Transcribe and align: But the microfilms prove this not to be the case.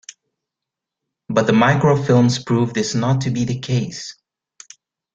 But 1.29 1.45
the 1.45 1.53
microfilms 1.53 2.39
prove 2.43 2.73
this 2.73 2.95
not 2.95 3.21
to 3.21 3.29
be 3.29 3.45
the 3.45 3.59
case. 3.59 4.15